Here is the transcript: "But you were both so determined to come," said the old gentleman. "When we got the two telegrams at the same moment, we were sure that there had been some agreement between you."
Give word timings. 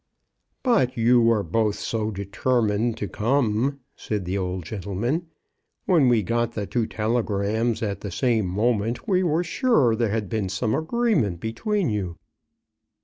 "But 0.63 0.97
you 0.97 1.21
were 1.21 1.43
both 1.43 1.75
so 1.75 2.09
determined 2.09 2.97
to 2.97 3.07
come," 3.07 3.81
said 3.95 4.25
the 4.25 4.35
old 4.35 4.63
gentleman. 4.65 5.27
"When 5.85 6.07
we 6.09 6.23
got 6.23 6.53
the 6.53 6.65
two 6.65 6.87
telegrams 6.87 7.83
at 7.83 8.01
the 8.01 8.09
same 8.09 8.47
moment, 8.47 9.07
we 9.07 9.21
were 9.21 9.43
sure 9.43 9.91
that 9.95 9.99
there 10.03 10.11
had 10.11 10.27
been 10.27 10.49
some 10.49 10.73
agreement 10.73 11.39
between 11.39 11.91
you." 11.91 12.17